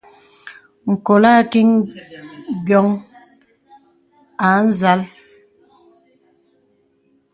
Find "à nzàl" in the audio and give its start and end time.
4.45-5.01